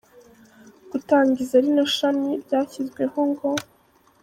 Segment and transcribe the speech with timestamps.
[0.91, 3.49] gutangiza rino shami, ryashyizweho ngo.